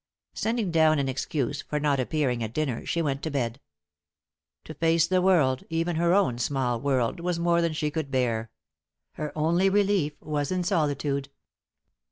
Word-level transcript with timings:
Sending 0.33 0.71
down 0.71 0.97
an 0.97 1.07
excuse 1.07 1.61
for 1.61 1.79
not 1.79 1.99
appearing 1.99 2.41
at 2.43 2.55
dinner, 2.55 2.83
she 2.87 3.03
went 3.03 3.21
to 3.21 3.29
bed. 3.29 3.61
To 4.63 4.73
face 4.73 5.05
the 5.05 5.21
world, 5.21 5.63
even 5.69 5.97
her 5.97 6.11
own 6.11 6.39
small 6.39 6.81
world, 6.81 7.19
was 7.19 7.37
more 7.37 7.61
than 7.61 7.73
she 7.73 7.91
could 7.91 8.09
bear. 8.09 8.49
Her 9.11 9.31
only 9.37 9.69
relief 9.69 10.19
was 10.19 10.51
in 10.51 10.63
solitude. 10.63 11.29